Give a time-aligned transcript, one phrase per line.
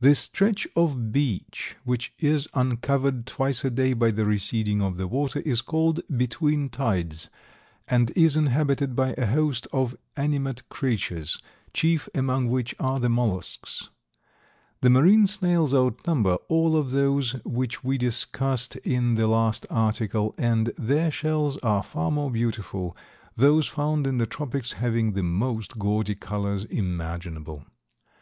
[0.00, 5.08] The stretch of beach which is uncovered twice a day by the receding of the
[5.08, 7.30] water is called "between tides,"
[7.88, 11.38] and is inhabited by a host of animate creatures,
[11.72, 13.88] chief among which are the mollusks.
[14.82, 20.66] The marine snails outnumber all of those which we discussed in the last article, and
[20.76, 22.94] their shells are far more beautiful,
[23.36, 27.64] those found in the tropics having the most gaudy colors imaginable.